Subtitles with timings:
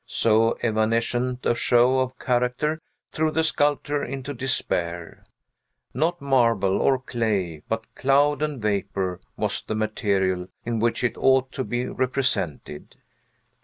[0.07, 2.79] So evanescent a show of character
[3.11, 5.23] threw the sculptor into despair;
[5.93, 11.51] not marble or clay, but cloud and vapor, was the material in which it ought
[11.51, 12.95] to be represented.